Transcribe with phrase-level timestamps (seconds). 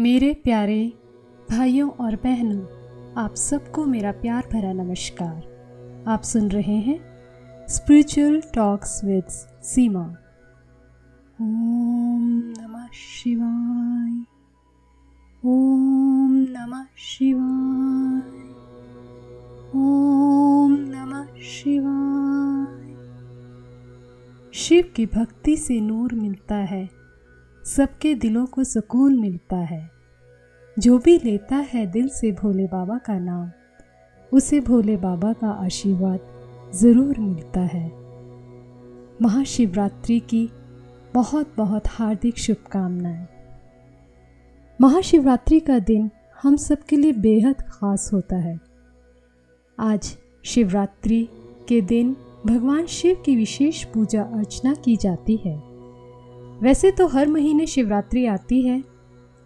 [0.00, 0.92] मेरे प्यारे
[1.50, 2.60] भाइयों और बहनों,
[3.14, 7.00] आप सबको मेरा प्यार भरा नमस्कार। आप सुन रहे हैं
[7.68, 9.24] स्पिरिचुअल टॉक्स विद
[9.62, 10.16] सीमा
[11.40, 14.24] ओम नमः शिवाय।
[15.44, 18.38] ओम नमः शिवाय।
[19.76, 22.88] ओम नमः शिवाय।
[24.54, 26.99] शिव की भक्ति से नूर मिलता है।
[27.66, 29.90] सबके दिलों को सुकून मिलता है।
[30.78, 33.50] जो भी लेता है दिल से भोले बाबा का नाम,
[34.32, 36.20] उसे भोले बाबा का आशीर्वाद
[36.74, 37.92] ज़रूर मिलता है।
[39.22, 40.50] महाशिवरात्रि की
[41.14, 43.26] बहुत बहुत हार्दिक शुभकामनाएँ।
[44.80, 46.10] महाशिवरात्रि का दिन
[46.42, 48.60] हम सबके लिए बेहद ख़ास होता है।
[49.78, 51.28] आज शिवरात्रि
[51.68, 52.16] के दिन
[52.46, 55.69] भगवान शिव की विशेष पूजा अर्चना की जाती है।
[56.62, 58.82] वैसे तो हर महीने शिवरात्रि आती है,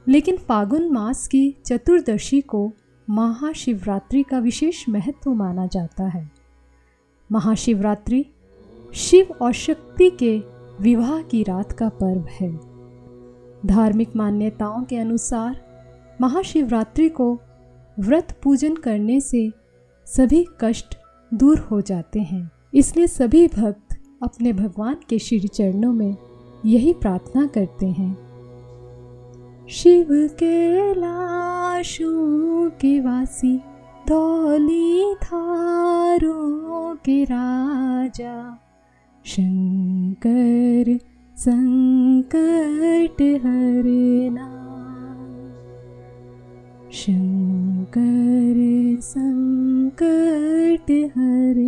[0.06, 2.73] लेकिन फागुन मास की चतुर्दशी को
[3.09, 6.30] महाशिवरात्रि का विशेष महत्व माना जाता है।
[7.30, 8.24] महाशिवरात्रि
[8.95, 10.37] शिव और शक्ति के
[10.80, 12.52] विवाह की रात का पर्व है।
[13.66, 15.60] धार्मिक मान्यताओं के अनुसार
[16.20, 17.32] महाशिवरात्रि को
[17.98, 19.51] व्रत पूजन करने से
[20.07, 20.96] सभी कष्ट
[21.32, 26.16] दूर हो जाते हैं। इसलिए सभी भक्त अपने भगवान के श्री चरणों में
[26.66, 28.12] यही प्रार्थना करते हैं।
[29.68, 33.60] शिव के लाशों के वासी,
[34.09, 38.59] धौली थारों के राजा,
[39.24, 40.98] शंकर
[41.37, 44.51] संकट हरना
[46.92, 48.57] शंकर
[49.01, 51.63] संकट हरना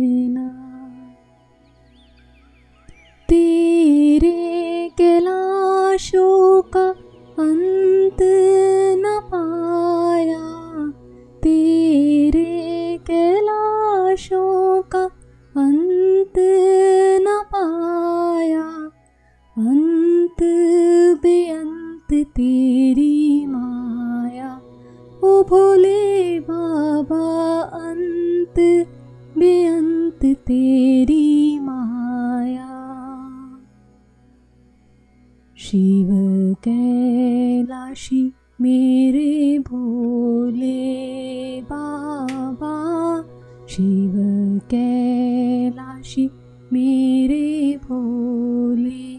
[46.07, 46.25] कैलाशी
[46.73, 49.15] मेरे भोले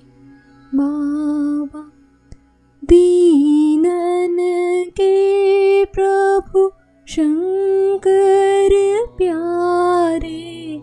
[0.75, 1.81] बाबा
[2.83, 4.37] दीनन
[4.91, 6.71] के प्रभु
[7.09, 8.75] शंकर
[9.19, 10.81] प्यारे,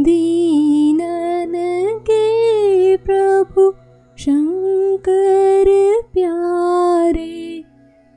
[0.00, 1.52] दीनन
[2.00, 3.70] के प्रभु
[4.18, 5.70] शंकर
[6.14, 7.62] प्यारे,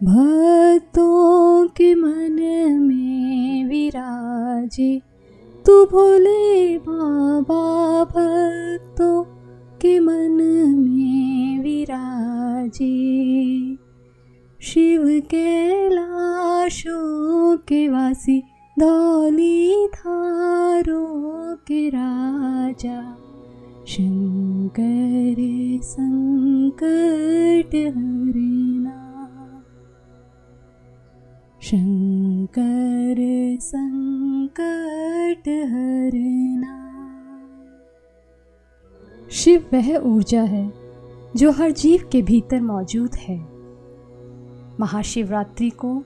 [0.01, 2.37] भक्तों के मन
[2.81, 5.08] में विराजे।
[5.69, 9.23] भोले बाबा भक्तों
[9.81, 12.89] के मन में विराजे।
[14.61, 18.43] शिव कैलाशों के वासी
[18.79, 23.17] धौली धारों के राजा।
[23.87, 25.35] शंकर
[25.83, 29.05] संकट हरना
[31.61, 33.15] शंकर
[34.49, 36.75] संकट हरना।
[39.31, 40.73] शिव वह ऊर्जा है,
[41.35, 43.47] जो हर जीव के भीतर मौजूद है।
[44.79, 46.03] महाशिवरात्रि को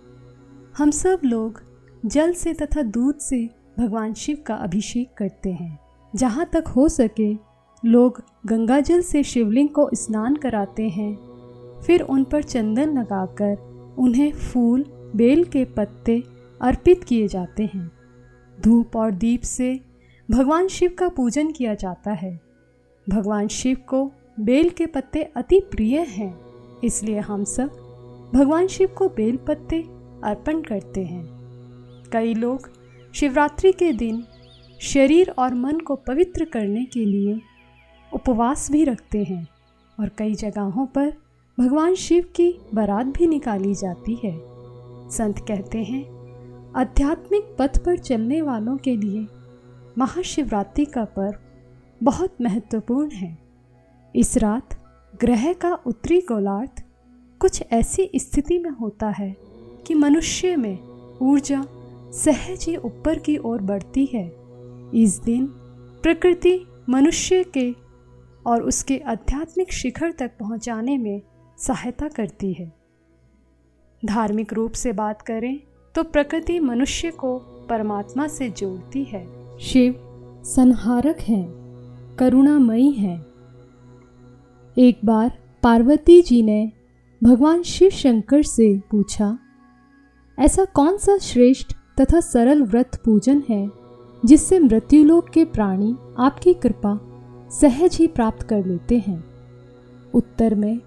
[0.77, 1.61] हम सब लोग
[2.05, 3.49] जल से तथा दूध से
[3.79, 5.79] भगवान शिव का अभिषेक करते हैं।
[6.15, 7.33] जहाँ तक हो सके,
[7.85, 11.17] लोग गंगा जल से शिवलिंग को स्नान कराते हैं।
[11.81, 13.57] फिर उन पर चंदन लगाकर
[13.97, 16.23] उन्हें फूल, बेल के पत्ते
[16.61, 18.02] अर्पित किए जाते हैं।
[18.61, 19.79] धूप और दीप से
[20.29, 22.39] भगवान शिव का पूजन किया जाता है।
[23.07, 24.05] भगवान शिव को
[24.39, 26.33] बेल के पत्ते अति प्रिय हैं,
[26.83, 29.81] इसलिए हम सब भगवान शिव को बेल पत्ते
[30.23, 31.23] अर्पण करते हैं।
[32.13, 32.69] कई लोग
[33.13, 34.23] शिवरात्रि के दिन
[34.81, 37.39] शरीर और मन को पवित्र करने के लिए
[38.11, 39.47] उपवास भी रखते हैं
[39.97, 41.13] और कई जगहों पर
[41.57, 44.37] भगवान शिव की बारात भी निकाली जाती है।
[45.09, 46.03] संत कहते हैं
[46.75, 49.27] आध्यात्मिक पथ पर चलने वालों के लिए
[49.97, 51.35] महाशिवरात्रि का पर्व
[52.03, 53.37] बहुत महत्वपूर्ण है।
[54.15, 54.75] इस रात
[55.21, 56.83] ग्रह का उत्तरी गोलार्थ
[57.39, 59.35] कुछ ऐसी स्थिति में होता है
[59.87, 60.79] कि मनुष्य में
[61.21, 61.63] ऊर्जा
[62.13, 64.25] सहज ही ऊपर की ओर बढ़ती है।
[64.95, 65.47] इस दिन
[66.03, 66.59] प्रकृति
[66.89, 67.71] मनुष्य के
[68.45, 71.21] और उसके आध्यात्मिक शिखर तक पहुँचाने में
[71.57, 72.71] सहायता करती है।
[74.05, 75.59] धार्मिक रूप से बात करें
[75.95, 77.37] तो प्रकृति मनुष्य को
[77.69, 79.25] परमात्मा से जोड़ती है।
[79.59, 79.95] शिव,
[80.45, 81.45] संहारक हैं,
[82.19, 83.25] करुणामयी हैं।
[84.77, 85.31] एक बार
[85.63, 86.71] पार्वती जी ने
[87.23, 89.37] भगवान शिव शंकर से पूछा,
[90.39, 93.69] ऐसा कौन सा श्रेष्ठ तथा सरल व्रत पूजन है,
[94.25, 96.99] जिससे मृत्युलोक के प्राणी आपकी कृपा
[97.51, 99.23] सहज ही प्राप्त कर लेते हैं?
[100.13, 100.79] उत्तर में,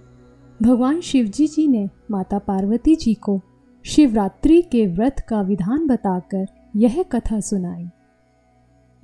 [0.63, 3.41] भगवान शिवजी जी ने माता पार्वती जी को
[3.87, 6.47] शिवरात्रि के व्रत का विधान बताकर
[6.77, 7.89] यह कथा सुनाई।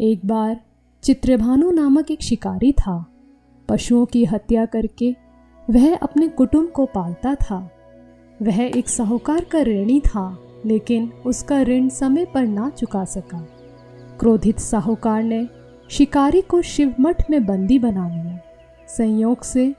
[0.01, 0.61] एक बार
[1.03, 3.07] चित्रभानु नामक एक शिकारी था।
[3.69, 5.17] पशुओं की हत्या करके
[5.71, 7.71] वह अपने कुटुंब को पालता था।
[8.43, 13.49] वह एक साहूकार का ऋणी था, लेकिन उसका ऋण समय पर ना चुका सका।
[14.21, 15.49] क्रोधित साहूकार ने
[15.91, 18.41] शिकारी को शिवमठ में बंदी बना लिया।
[18.89, 19.75] संयोग से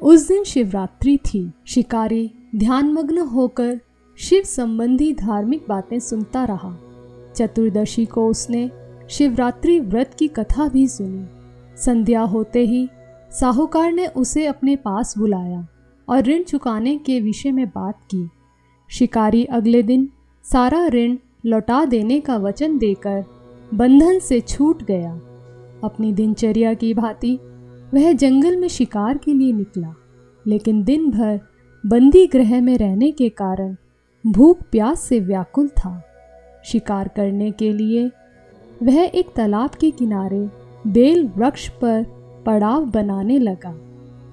[0.00, 3.80] उस दिन शिवरात्रि थी। शिकारी ध्यानमग्न होकर
[4.18, 6.76] शिव संबंधी धार्मिक बातें सुनता रहा।
[7.36, 8.70] चतुर्दशी को उसने
[9.10, 11.24] शिवरात्रि व्रत की कथा भी सुनी।
[11.76, 12.88] संध्या होते ही
[13.30, 15.66] साहूकार ने उसे अपने पास बुलाया
[16.08, 18.26] और ऋण चुकाने के विषय में बात की।
[18.90, 20.08] शिकारी अगले दिन
[20.44, 21.16] सारा ऋण
[21.46, 23.24] लौटा देने का वचन देकर
[23.74, 25.12] बंधन से छूट गया।
[25.84, 27.38] अपनी दिनचर्या की भांति
[27.94, 29.94] वह जंगल में शिकार के लिए निकला,
[30.46, 31.40] लेकिन दिन भर
[31.84, 33.76] बंदी ग्रह में रहने के कारण
[34.26, 36.02] भूख प्यास से व्याकुल था।
[36.64, 38.10] शिकार करने के लिए
[38.82, 40.48] वह एक तालाब के किनारे
[40.86, 42.04] बेल वृक्ष पर
[42.46, 43.70] पड़ाव बनाने लगा।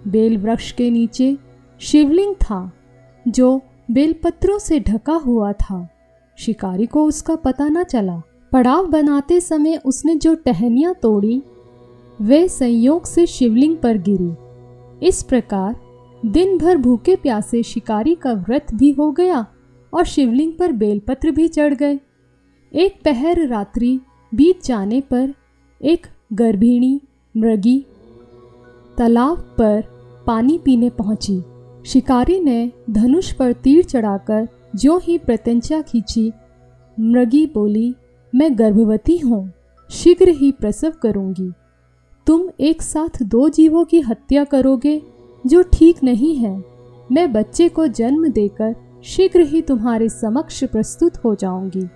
[0.07, 1.37] बेल वृक्ष के नीचे
[1.79, 2.71] शिवलिंग था,
[3.27, 3.61] जो
[3.91, 5.87] बेलपत्रों से ढका हुआ था।
[6.37, 11.43] शिकारी को उसका पता न चला। पड़ाव बनाते समय उसने जो टहनियाँ तोड़ी,
[12.21, 15.75] वे संयोग से शिवलिंग पर गिरी। इस प्रकार
[16.25, 19.45] दिन भर भूखे प्यासे शिकारी का व्रत भी हो गया।
[19.93, 21.99] और शिवलिंग पर बेलपत्र भी चढ़ गए।
[22.71, 23.99] एक पहर रात्रि
[24.31, 25.33] बीत जाने पर
[25.81, 26.99] एक गर्भिणी,
[27.35, 27.79] मृगी
[28.97, 29.81] तालाब पर
[30.27, 31.41] पानी पीने पहुँची।
[31.85, 36.31] शिकारी ने धनुष पर तीर चढ़ाकर जो ही प्रत्यंचा खींची,
[36.97, 37.93] मृगी बोली,
[38.33, 39.51] मैं गर्भवती हूँ,
[39.89, 41.51] शीघ्र ही प्रसव करूँगी।
[42.27, 45.01] तुम एक साथ दो जीवों की हत्या करोगे
[45.45, 46.63] जो ठीक नहीं है।
[47.11, 51.87] मैं बच्चे को जन्म देकर शीघ्र ही तुम्हारे समक्ष प्रस्तुत हो जाऊँगी।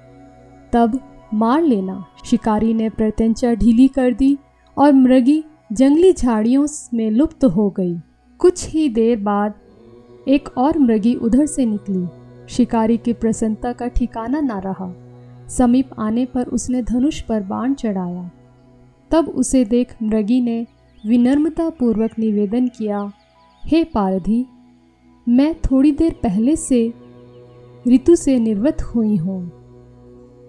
[0.74, 1.00] तब
[1.34, 4.38] मार लेना। शिकारी ने प्रत्यंचा ढीली कर दी
[4.78, 7.96] और मृगी जंगली झाड़ियों में लुप्त हो गई।
[8.40, 9.54] कुछ ही देर बाद
[10.28, 12.06] एक और मृगी उधर से निकली।
[12.50, 14.94] शिकारी की प्रसन्नता का ठिकाना ना रहा।
[15.50, 18.30] समीप आने पर उसने धनुष पर बाण चढ़ाया।
[19.12, 20.66] तब उसे देख मृगी ने
[21.04, 23.12] विनम्रता पूर्वक निवेदन किया,
[23.64, 24.46] हे पारधी
[25.30, 26.94] मैं थोड़ी देर पहले से
[27.88, 29.48] ऋतु से निर्वत हुई हूँ।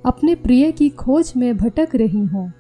[0.07, 2.53] अपने प्रिय की खोज में भटक रही हूँ।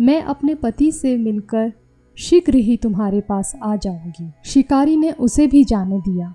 [0.00, 1.72] मैं अपने पति से मिलकर
[2.18, 6.34] शीघ्र ही तुम्हारे पास आ जाऊँगी। शिकारी ने उसे भी जाने दिया।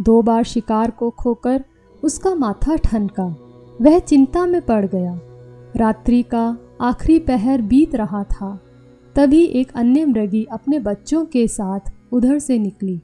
[0.00, 1.64] दो बार शिकार को खोकर
[2.04, 3.36] उसका माथा ठनका।
[3.80, 5.20] वह चिंता में पड़ गया।
[5.76, 8.60] रात्रि का आखिरी पहर बीत रहा था।
[9.16, 11.80] तभी एक अन्य मृगी अपने बच्चों के साथ
[12.12, 13.00] उधर से निकली।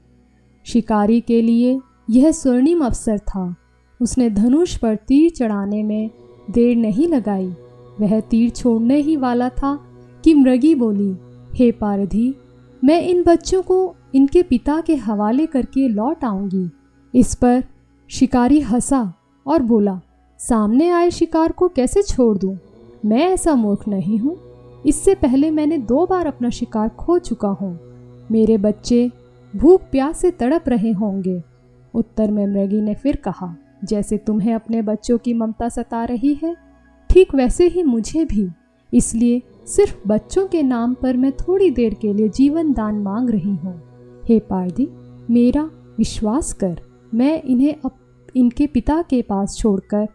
[0.67, 1.79] शिकारी के लिए
[2.09, 3.55] यह स्वर्णिम अवसर था।
[4.01, 6.09] उसने धनुष पर तीर चढ़ाने में
[6.51, 7.53] देर नहीं लगाई।
[7.99, 9.75] वह तीर छोड़ने ही वाला था
[10.23, 11.15] कि मृगी बोली,
[11.53, 12.35] हे पारधी,
[12.83, 16.69] मैं इन बच्चों को इनके पिता के हवाले करके लौट आऊँगी।
[17.19, 17.63] इस पर
[18.09, 19.13] शिकारी हंसा
[19.47, 19.99] और बोला,
[20.39, 22.57] सामने आए शिकार को कैसे छोड़ दूँ?
[23.05, 24.37] मैं ऐसा मूर्ख नहीं हूँ।
[24.85, 27.79] इससे पहले मैंने दो बार अपना शिकार खो चुका हूँ।
[28.31, 29.11] मेरे बच्चे
[29.53, 31.41] भूख प्यास से तड़प रहे होंगे।
[31.93, 36.55] उत्तर में मृगी ने फिर कहा, जैसे तुम्हें अपने बच्चों की ममता सता रही है,
[37.09, 38.47] ठीक वैसे ही मुझे भी।
[38.93, 43.55] इसलिए सिर्फ़ बच्चों के नाम पर मैं थोड़ी देर के लिए जीवन दान मांग रही
[43.55, 43.75] हूँ।
[44.29, 44.87] हे पारदी
[45.29, 45.63] मेरा
[45.97, 46.79] विश्वास कर,
[47.13, 47.97] मैं इन्हें अब
[48.35, 50.07] इनके पिता के पास छोड़कर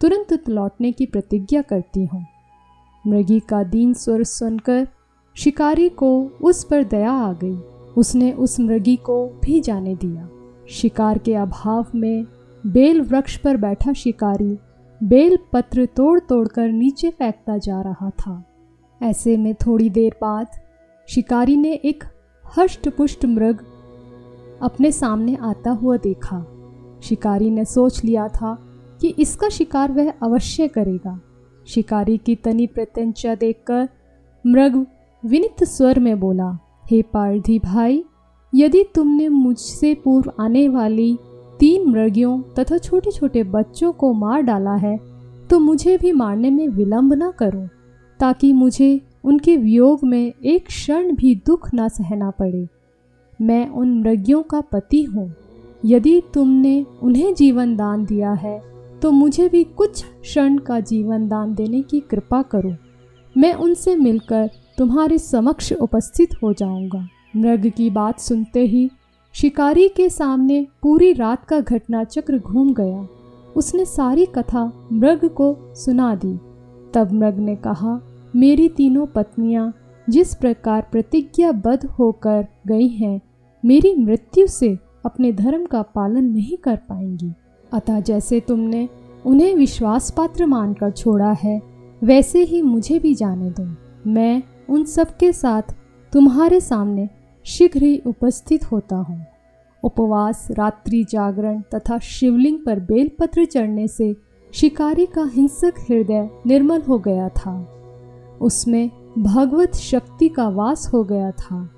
[0.00, 2.24] तुरंत लौटने की प्रतिज्ञा करती हूँ।
[3.04, 4.86] मृगी का दीन स्वर सुनकर
[5.36, 6.10] शिकारी को
[6.42, 7.56] उस पर दया आ गई।
[7.96, 10.28] उसने उस मृगी को भी जाने दिया।
[10.70, 12.26] शिकार के अभाव में
[12.66, 14.58] बेल वृक्ष पर बैठा शिकारी
[15.02, 18.44] बेल पत्र तोड़ तोड़कर नीचे फेंकता जा रहा था।
[19.02, 20.46] ऐसे में थोड़ी देर बाद
[21.08, 22.04] शिकारी ने एक
[22.58, 23.64] हष्ट पुष्ट मृग
[24.62, 26.44] अपने सामने आता हुआ देखा।
[27.02, 28.58] शिकारी ने सोच लिया था
[29.00, 31.20] कि इसका शिकार वह अवश्य करेगा।
[31.66, 33.88] शिकारी की तनी प्रत्यंचा देखकर
[34.46, 34.86] मृग
[35.24, 36.58] विनित स्वर में बोला
[36.90, 38.02] हे पारधी भाई,
[38.52, 41.18] यदि तुमने मुझसे पूर्व आने वाली
[41.60, 44.96] तीन मृगियों तथा छोटे छोटे बच्चों को मार डाला है
[45.50, 47.66] तो मुझे भी मारने में विलंब न करो,
[48.20, 52.66] ताकि मुझे उनके वियोग में एक क्षण भी दुख न सहना पड़े।
[53.40, 55.32] मैं उन मृगियों का पति हूँ।
[55.84, 58.60] यदि तुमने उन्हें जीवन दान दिया है
[59.02, 62.74] तो मुझे भी कुछ क्षण का जीवन दान देने की कृपा करो।
[63.36, 68.90] मैं उनसे मिलकर तुम्हारे समक्ष उपस्थित हो जाऊँगा। मृग की बात सुनते ही
[69.32, 73.08] शिकारी के सामने पूरी रात का घटना चक्र घूम गया।
[73.56, 76.38] उसने सारी कथा मृग को सुना दी।
[76.94, 78.00] तब मृग ने कहा,
[78.36, 79.74] मेरी तीनों पत्नियाँ
[80.10, 83.20] जिस प्रकार प्रतिज्ञाबद्ध होकर गई हैं,
[83.64, 87.32] मेरी मृत्यु से अपने धर्म का पालन नहीं कर पाएँगी।
[87.72, 88.88] अतः जैसे तुमने
[89.26, 91.62] उन्हें विश्वास पात्र मानकर छोड़ा है,
[92.04, 93.74] वैसे ही मुझे भी जाने दो।
[94.10, 95.62] मैं उन सब के साथ
[96.12, 97.08] तुम्हारे सामने
[97.44, 99.26] शीघ्र ही उपस्थित होता हूँ।
[99.82, 104.16] उपवास, रात्रि जागरण तथा शिवलिंग पर बेलपत्र चढ़ने से
[104.54, 107.68] शिकारी का हिंसक हृदय निर्मल हो गया था।
[108.40, 111.70] उसमें भगवत शक्ति का वास हो गया था।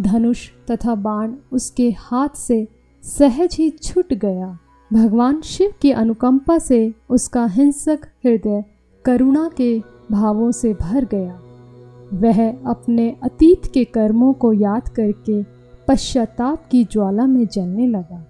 [0.00, 2.68] धनुष तथा बाण उसके हाथ से
[3.02, 4.58] सहज ही छूट गया।
[4.92, 8.64] भगवान शिव की अनुकंपा से उसका हिंसक हृदय
[9.04, 9.82] करुणा के
[10.12, 11.40] भावों से भर गया।
[12.14, 15.42] वह अपने अतीत के कर्मों को याद करके
[15.88, 18.26] पश्चाताप की ज्वाला में जलने लगा।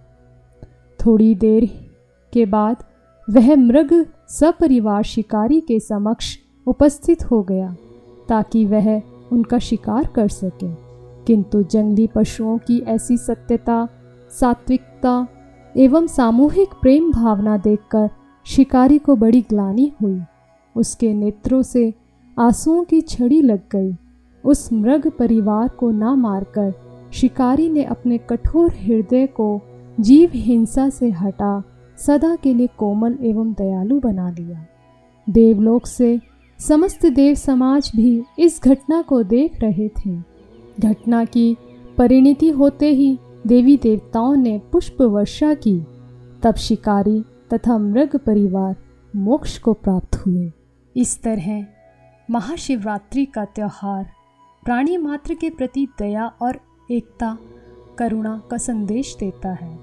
[1.07, 1.71] थोड़ी देर
[2.33, 2.77] के बाद
[3.31, 6.37] वह मृग सपरिवार शिकारी के समक्ष
[6.67, 7.77] उपस्थित हो गया,
[8.29, 10.75] ताकि वह उनका शिकार कर सके।
[11.25, 13.89] किंतु जंगली पशुओं की ऐसी सत्यता,
[14.41, 15.29] सात्विकता
[15.77, 18.11] एवं सामूहिक प्रेम भावना देखकर
[18.47, 20.21] शिकारी को बड़ी ग्लानी हुई।
[20.77, 21.95] उसके नेत्रों से
[22.39, 23.97] आंसुओं की छड़ी लग गई।
[24.45, 26.73] उस मृग परिवार को ना मारकर
[27.13, 29.61] शिकारी ने अपने कठोर हृदय को
[30.01, 31.63] जीव हिंसा से हटा,
[31.99, 34.67] सदा के लिए कोमल एवं दयालु बना लिया।
[35.31, 36.21] देवलोक से
[36.59, 40.19] समस्त देव समाज भी इस घटना को देख रहे थे।
[40.81, 41.57] घटना की
[41.99, 45.87] परिणति होते ही देवी देवताओं ने पुष्प वर्षा की।
[46.43, 47.25] तब शिकारी
[47.55, 48.77] तथा मृग परिवार
[49.17, 50.53] मोक्ष को प्राप्त हुए।
[50.97, 51.67] इस तरह
[52.31, 54.11] महाशिवरात्रि का त्यौहार।
[54.65, 57.37] प्राणी मात्र के प्रति दया और एकता,
[57.99, 59.79] करुणा का संदेश देता है।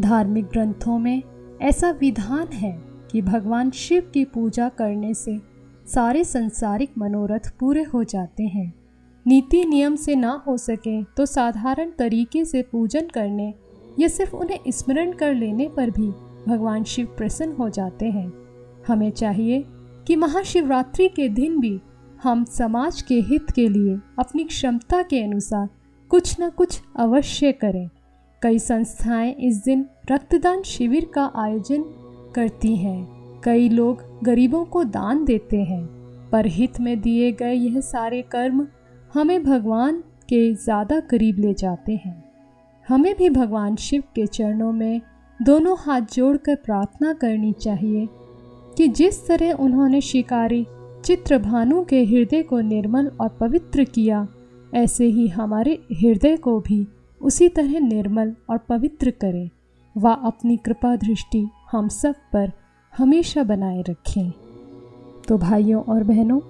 [0.00, 1.22] धार्मिक ग्रंथों में
[1.62, 2.72] ऐसा विधान है
[3.12, 5.38] कि भगवान शिव की पूजा करने से
[5.86, 8.72] सारे संसारिक मनोरथ पूरे हो जाते हैं।
[9.26, 13.54] नीति नियम से ना हो सके तो साधारण तरीके से पूजन करने
[13.98, 16.10] या सिर्फ़ उन्हें स्मरण कर लेने पर भी
[16.48, 18.32] भगवान शिव प्रसन्न हो जाते हैं।
[18.88, 19.64] हमें चाहिए
[20.06, 21.80] कि महाशिवरात्रि के दिन भी
[22.22, 25.68] हम समाज के हित के लिए अपनी क्षमता के अनुसार
[26.10, 27.88] कुछ न कुछ अवश्य करें।
[28.42, 31.84] कई संस्थाएँ इस दिन रक्तदान शिविर का आयोजन
[32.34, 35.84] करती हैं। कई लोग गरीबों को दान देते हैं।
[36.32, 38.66] पर हित में दिए गए यह सारे कर्म
[39.14, 42.24] हमें भगवान के ज़्यादा करीब ले जाते हैं।
[42.88, 45.00] हमें भी भगवान शिव के चरणों में
[45.42, 48.08] दोनों हाथ जोड़कर प्रार्थना करनी चाहिए
[48.76, 50.66] कि जिस तरह उन्होंने शिकारी
[51.04, 54.26] चित्रभानु के हृदय को निर्मल और पवित्र किया,
[54.74, 56.86] ऐसे ही हमारे हृदय को भी
[57.22, 59.50] उसी तरह निर्मल और पवित्र करें।
[59.96, 62.52] व अपनी कृपा दृष्टि हम सब पर
[62.98, 64.32] हमेशा बनाए रखें।
[65.28, 66.40] तो भाइयों और बहनों,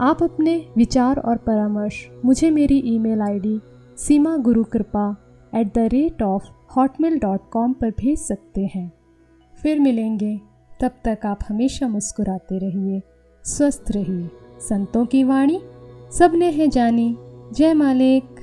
[0.00, 3.60] आप अपने विचार और परामर्श मुझे मेरी email ID
[3.96, 5.16] Seema Guru Kripa
[5.54, 6.44] at the rate of
[6.76, 8.92] Hotmail dot com पर भेज सकते हैं।
[9.62, 10.40] फिर मिलेंगे
[10.80, 13.02] तब तक आप हमेशा मुस्कुराते रहिए,
[13.44, 14.30] स्वस्थ रहिए।
[14.60, 15.60] संतों की वाणी,
[16.18, 17.16] सबने है जानी।
[17.52, 18.37] जय मालिक।